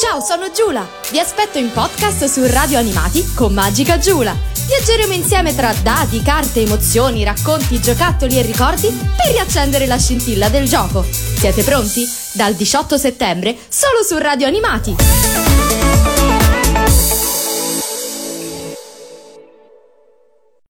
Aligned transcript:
Ciao, 0.00 0.20
sono 0.20 0.52
Giula! 0.52 0.88
Vi 1.10 1.18
aspetto 1.18 1.58
in 1.58 1.72
podcast 1.72 2.26
su 2.26 2.46
Radio 2.46 2.78
Animati 2.78 3.32
con 3.34 3.52
Magica 3.52 3.98
Giula. 3.98 4.32
Viaggeremo 4.68 5.12
insieme 5.12 5.52
tra 5.56 5.72
dati, 5.82 6.22
carte, 6.22 6.60
emozioni, 6.60 7.24
racconti, 7.24 7.80
giocattoli 7.80 8.38
e 8.38 8.42
ricordi 8.42 8.86
per 9.16 9.32
riaccendere 9.32 9.86
la 9.86 9.98
scintilla 9.98 10.50
del 10.50 10.68
gioco. 10.68 11.02
Siete 11.02 11.64
pronti? 11.64 12.08
Dal 12.32 12.54
18 12.54 12.96
settembre 12.96 13.58
solo 13.68 14.04
su 14.04 14.16
Radio 14.18 14.46
Animati. 14.46 15.67